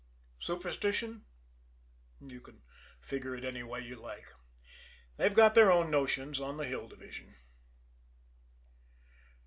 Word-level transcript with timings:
Superstition? 0.39 1.25
You 2.19 2.41
can 2.41 2.63
figure 2.99 3.35
it 3.35 3.43
any 3.45 3.61
way 3.61 3.81
you 3.81 3.97
like 3.97 4.25
they've 5.17 5.31
got 5.31 5.53
their 5.53 5.71
own 5.71 5.91
notions 5.91 6.39
on 6.41 6.57
the 6.57 6.65
Hill 6.65 6.87
Division. 6.87 7.35